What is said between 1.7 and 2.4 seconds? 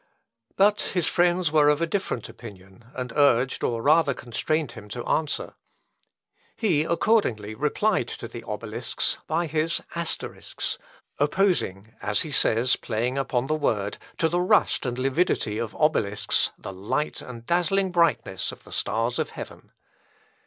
a different